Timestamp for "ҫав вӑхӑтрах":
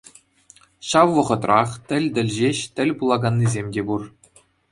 0.91-1.69